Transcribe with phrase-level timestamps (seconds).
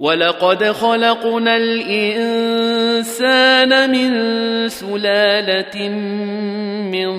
[0.00, 3.10] ولقد خلقنا الانسان
[3.90, 4.10] من
[4.68, 5.88] سلاله
[6.88, 7.10] من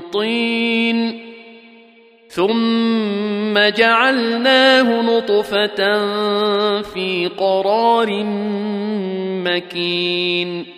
[0.00, 1.20] طين
[2.28, 6.02] ثم جعلناه نطفه
[6.82, 8.24] في قرار
[9.44, 10.77] مكين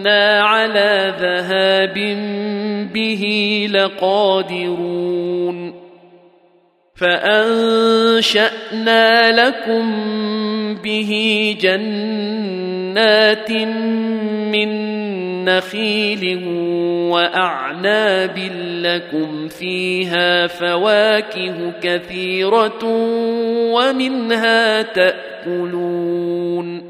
[0.00, 1.94] وأنا على ذهاب
[2.92, 3.24] به
[3.72, 5.74] لقادرون
[6.96, 8.52] فانشانا
[9.32, 9.84] لكم
[10.74, 11.10] به
[11.60, 13.50] جنات
[14.52, 14.90] من
[15.44, 16.44] نخيل
[17.10, 18.38] واعناب
[18.82, 22.84] لكم فيها فواكه كثيره
[23.72, 26.89] ومنها تاكلون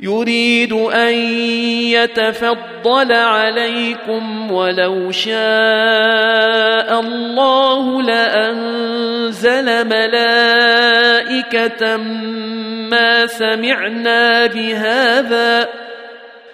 [0.00, 1.14] يريد أن
[1.90, 10.86] يتفضل عليكم ولو شاء الله لأنزل ملائكة
[12.90, 15.68] ما سمعنا بهذا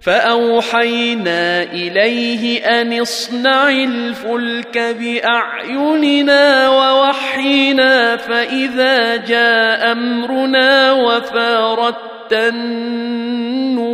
[0.00, 13.90] فأوحينا إليه أن اصنع الفلك بأعيننا ووحينا فإذا جاء أمرنا وفاردت النور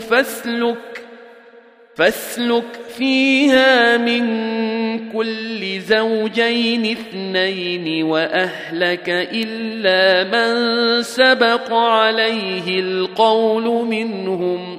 [0.00, 1.02] فاسلك
[1.96, 4.26] فاسلك فيها من
[5.12, 14.78] كل زوجين اثنين وأهلك إلا من سبق عليه القول منهم.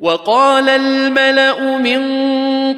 [0.00, 2.02] وقال الملأ من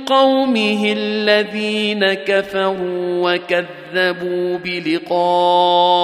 [0.05, 6.03] قومه الذين كفروا وكذبوا بلقاء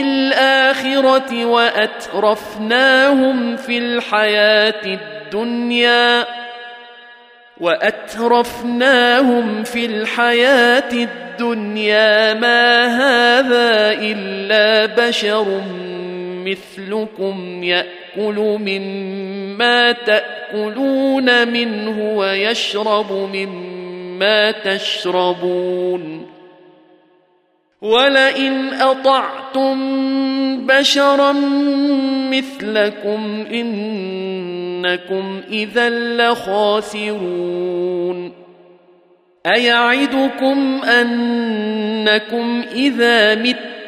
[0.00, 2.76] الآخرة وأترفناهم
[3.56, 6.26] في الحياة الدنيا
[7.60, 9.04] وأترفناهم
[9.64, 15.62] في الحياة الدنيا ما هذا إلا بشر
[16.44, 26.26] مثلكم يأكل مما تأكلون منه ويشرب مما تشربون.
[27.82, 29.76] ولئن اطعتم
[30.66, 31.32] بشرا
[32.30, 37.64] مثلكم انكم اذا لخاسرون.
[39.46, 43.34] ايعدكم انكم اذا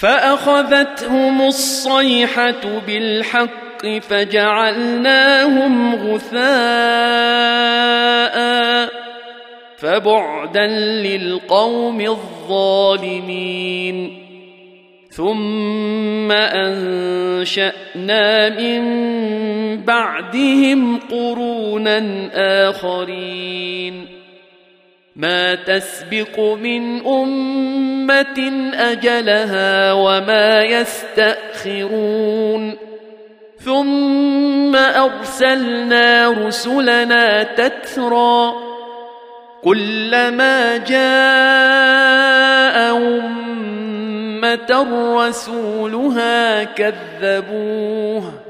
[0.00, 6.40] فأخذتهم الصيحة بالحق فجعلناهم غثاء
[9.76, 10.66] فبعدا
[11.02, 13.46] للقوم الظالمين.
[15.10, 17.68] ثم أنشأنا
[18.48, 18.82] من
[19.84, 22.30] بعدهم قرونا
[22.68, 24.19] آخرين.
[25.20, 32.76] ما تسبق من أمة أجلها وما يستأخرون.
[33.64, 38.52] ثم أرسلنا رسلنا تترى
[39.64, 41.00] كلما جاء
[42.96, 44.86] أمة
[45.20, 48.49] رسولها كذبوه.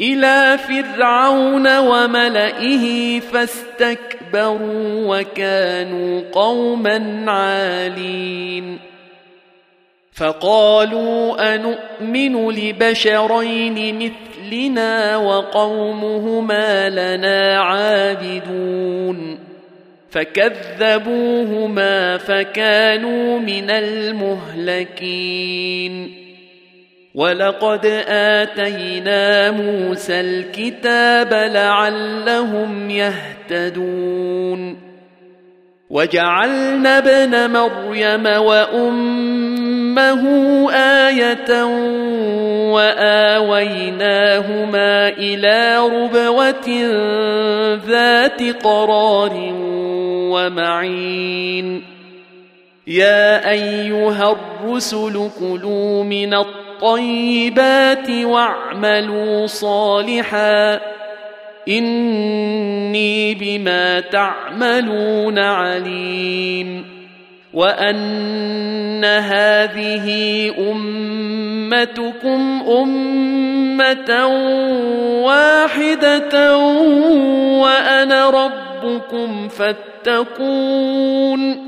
[0.00, 8.78] إلى فرعون وملئه فاستكبروا وكانوا قوما عالين.
[10.12, 19.38] فقالوا أنؤمن لبشرين مثلنا وقومهما لنا عابدون.
[20.10, 25.06] فكذبوهما فكانوا من المهلكين.
[27.16, 34.78] ولقد آتينا موسى الكتاب لعلهم يهتدون
[35.90, 40.22] وجعلنا ابن مريم وأمه
[40.72, 41.64] آية
[43.56, 44.28] وآويناهما
[45.08, 46.68] إلى ربوة
[47.86, 49.52] ذات قرار
[50.32, 51.82] ومعين
[52.86, 56.34] يا أيها الرسل كلوا من
[56.76, 60.80] الطيبات واعملوا صالحا.
[61.68, 66.84] إني بما تعملون عليم.
[67.54, 70.06] وأن هذه
[70.70, 74.26] أمتكم أمة
[75.24, 76.58] واحدة
[77.58, 81.66] وأنا ربكم فاتقون.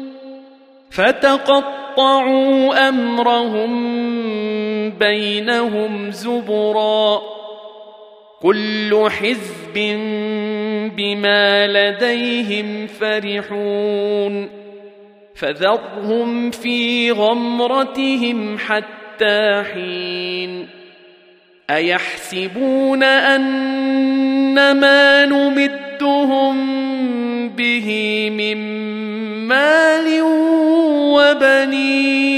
[0.91, 3.99] فتقطعوا أمرهم
[4.90, 7.23] بينهم زبرا
[8.42, 9.75] كل حزب
[10.97, 14.49] بما لديهم فرحون
[15.35, 20.68] فذرهم في غمرتهم حتى حين
[21.71, 26.59] ايحسبون ان ما نمدهم
[27.49, 28.59] به من
[29.49, 30.23] مال
[31.12, 32.38] وبنين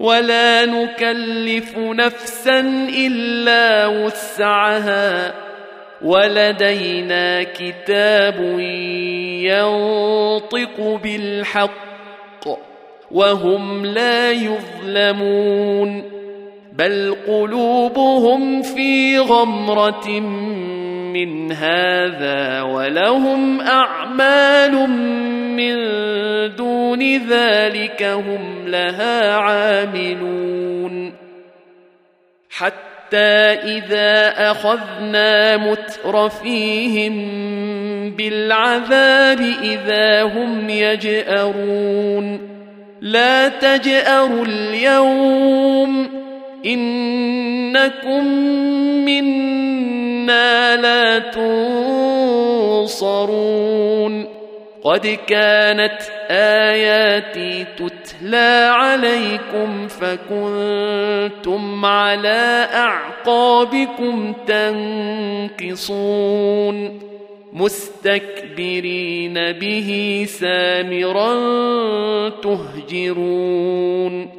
[0.00, 2.60] ولا نكلف نفسا
[2.96, 5.34] إلا وسعها
[6.02, 8.58] ولدينا كتاب
[9.40, 11.86] ينطق بالحق
[13.10, 16.02] وهم لا يظلمون
[16.72, 20.20] بل قلوبهم في غمرة
[21.12, 24.74] من هذا ولهم أعمال
[25.56, 25.74] من
[26.56, 31.12] دون ذلك هم لها عاملون.
[32.50, 37.14] حتى إذا أخذنا مترفيهم
[38.10, 42.56] بالعذاب إذا هم يجأرون.
[43.00, 46.08] لا تجأروا اليوم
[46.66, 48.26] إنكم
[49.04, 51.18] منا لا
[52.88, 54.35] تنصرون.
[54.86, 55.98] قد كانت
[56.30, 64.34] اياتي تتلى عليكم فكنتم على اعقابكم
[65.66, 67.00] تنكصون
[67.52, 71.34] مستكبرين به سامرا
[72.28, 74.30] تهجرون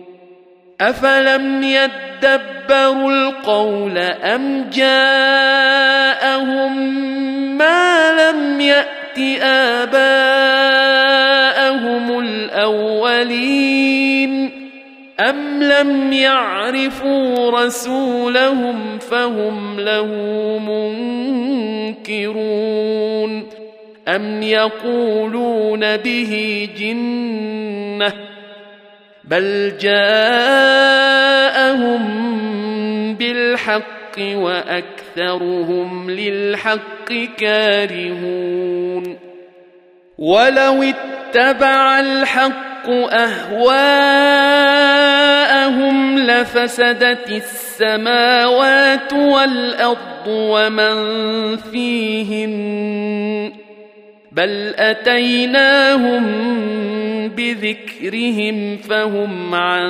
[0.81, 6.37] افلم يدبروا القول ام جاءهم
[7.57, 8.96] ما لم يأت
[9.41, 10.19] آباءهم
[12.19, 13.77] الأولين
[15.19, 20.05] أم لم يعرفوا رسولهم فهم له
[21.97, 23.43] منكرون
[24.07, 28.13] أم يقولون به جنة
[29.23, 31.17] بل جاءهم
[33.13, 39.17] بالحق وأكثرهم للحق كارهون.
[40.17, 43.87] ولو اتبع الحق أهواءهم
[46.19, 50.97] لفسدت السماوات والأرض ومن
[51.57, 53.53] فيهن
[54.31, 56.23] بل أتيناهم
[57.27, 59.89] بذكرهم فهم عن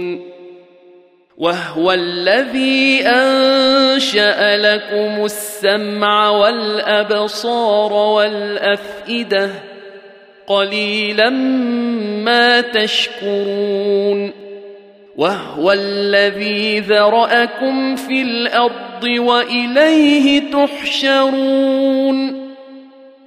[1.41, 9.49] وهو الذي أنشأ لكم السمع والأبصار والأفئدة
[10.47, 14.31] قليلا ما تشكرون
[15.17, 22.40] وهو الذي ذرأكم في الأرض وإليه تحشرون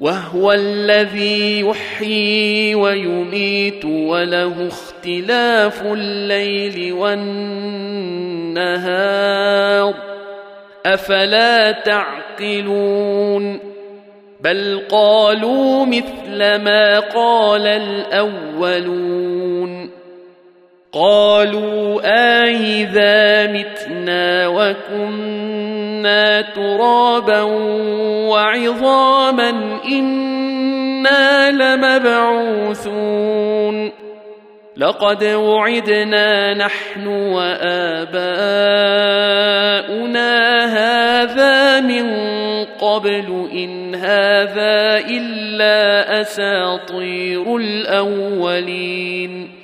[0.05, 7.75] وهو الذي يحيي ويميت وله اختلاف الليل والنهار.
[10.87, 13.61] أفلا تعقلون؟
[14.41, 19.25] بل قالوا مثل ما قال الأولون.
[20.93, 22.01] قالوا
[22.45, 25.74] آئذا متنا وكنا
[26.41, 27.43] ترابا
[28.31, 29.51] وعظاما
[29.85, 33.25] إنا لمبعوثون
[34.77, 38.25] لقد وعدنا نحن وآباؤنا
[40.65, 49.64] هذا من قبل إن هذا إلا أساطير الأولين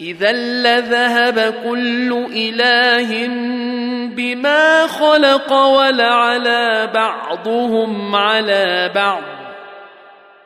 [0.00, 3.26] إذا لذهب كل إله
[4.16, 9.22] بما خلق ولعلى بعضهم على بعض.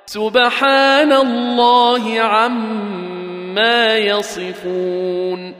[0.07, 5.55] سبحان الله عما يصفون.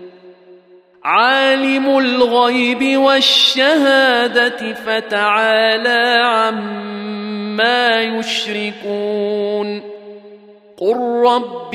[1.05, 9.83] عالم الغيب والشهادة فتعالى عما يشركون.
[10.77, 11.75] قل رب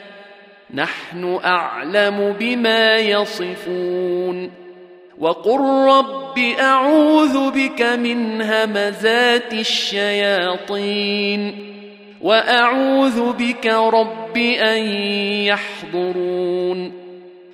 [0.73, 4.51] نحن أعلم بما يصفون
[5.19, 11.55] وقل رب أعوذ بك من همزات الشياطين
[12.21, 14.83] وأعوذ بك رب أن
[15.45, 16.91] يحضرون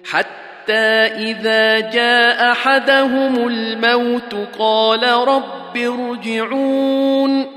[0.05, 7.56] حتى إذا جاء أحدهم الموت قال رب ارجعون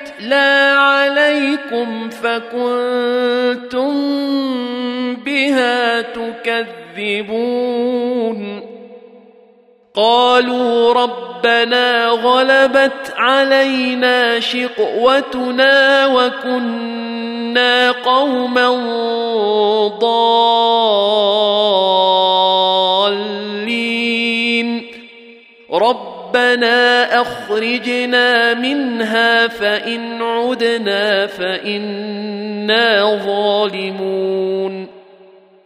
[0.77, 3.91] عليكم فكنتم
[5.15, 7.91] بها تكذبون.
[9.95, 18.69] قالوا ربنا غلبت علينا شقوتنا وكنا قوما
[20.01, 20.41] ضالين.
[26.31, 34.87] ربنا أخرجنا منها فإن عدنا فإنا ظالمون.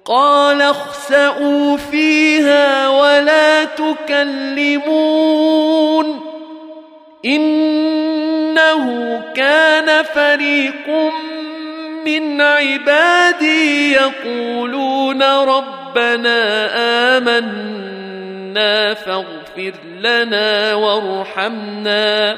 [0.05, 4.85] قال اخسأوا فيها ولا تكلمون.
[7.25, 8.85] إنه
[9.35, 10.89] كان فريق
[12.05, 16.65] من عبادي يقولون ربنا
[18.57, 22.37] آمنا فاغفر لنا وارحمنا.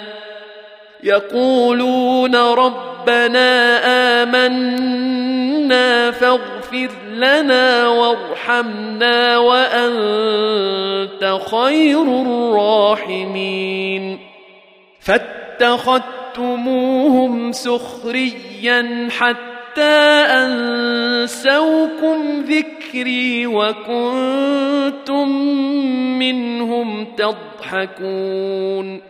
[1.04, 3.80] يقولون ربنا
[4.24, 14.20] آمنا فاغفر لنا وارحمنا وأنت خير الراحمين.
[15.00, 19.57] فاتخذتموهم سخريا حتى
[20.46, 25.30] أنسوكم ذكري وكنتم
[26.20, 29.02] منهم تضحكون.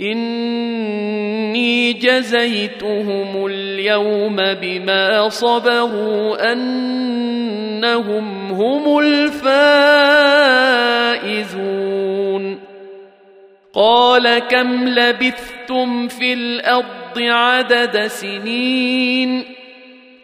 [0.00, 9.48] إني جزيتهم اليوم بما صبروا أنهم هم الفائزون.
[13.74, 19.57] قال كم لبثتم في الأرض عدد سنين؟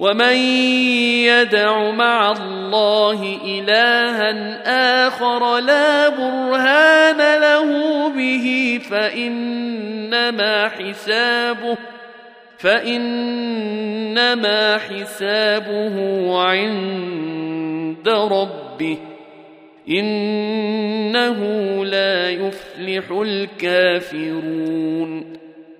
[0.00, 0.36] ومن
[1.28, 11.76] يدع مع الله الها اخر لا برهان له به فانما حسابه
[12.58, 14.18] فانما
[14.78, 15.96] حسابه
[16.42, 18.98] عند ربه
[19.88, 21.38] انه
[21.84, 24.70] لا يفلح الكافرون